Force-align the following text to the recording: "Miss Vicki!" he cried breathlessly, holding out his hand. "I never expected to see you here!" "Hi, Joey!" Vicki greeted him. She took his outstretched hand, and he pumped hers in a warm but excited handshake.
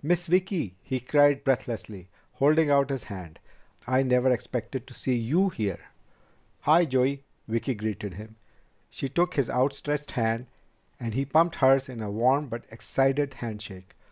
"Miss 0.00 0.28
Vicki!" 0.28 0.76
he 0.80 1.00
cried 1.00 1.42
breathlessly, 1.42 2.08
holding 2.34 2.70
out 2.70 2.88
his 2.88 3.02
hand. 3.02 3.40
"I 3.84 4.04
never 4.04 4.30
expected 4.30 4.86
to 4.86 4.94
see 4.94 5.16
you 5.16 5.48
here!" 5.48 5.80
"Hi, 6.60 6.84
Joey!" 6.84 7.24
Vicki 7.48 7.74
greeted 7.74 8.14
him. 8.14 8.36
She 8.90 9.08
took 9.08 9.34
his 9.34 9.50
outstretched 9.50 10.12
hand, 10.12 10.46
and 11.00 11.14
he 11.14 11.24
pumped 11.24 11.56
hers 11.56 11.88
in 11.88 12.00
a 12.00 12.12
warm 12.12 12.46
but 12.46 12.64
excited 12.70 13.34
handshake. 13.34 13.96